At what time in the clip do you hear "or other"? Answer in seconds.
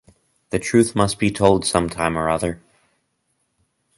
2.17-2.59